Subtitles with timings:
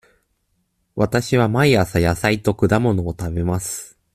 [0.95, 3.99] わたしは毎朝野菜と果物を食べます。